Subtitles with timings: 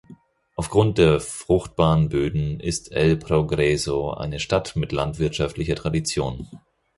[0.55, 6.47] Aufgrund der fruchtbaren Böden ist El Progreso eine Stadt mit landwirtschaftlicher Tradition.